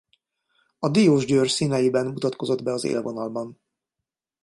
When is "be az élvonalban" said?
2.63-3.59